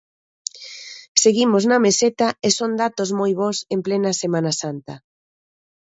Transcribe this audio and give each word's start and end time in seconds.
Seguimos 1.21 1.63
na 1.69 1.77
meseta 1.85 2.27
e 2.47 2.49
son 2.57 2.71
datos 2.83 3.09
moi 3.19 3.31
bos 3.41 3.57
en 3.73 3.79
plena 3.85 4.11
semana 4.23 4.51
santa. 4.61 4.93